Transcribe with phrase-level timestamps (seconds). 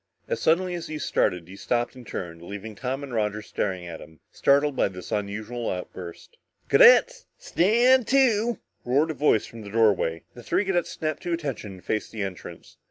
[0.27, 3.85] As suddenly as he had started, he stopped and turned, leaving Tom and Roger staring
[3.85, 6.37] at him, startled by this unusual outburst.
[6.69, 10.23] "Cadets stand to!" roared a voice from the doorway.
[10.33, 12.77] The three cadets snapped to attention and faced the entrance.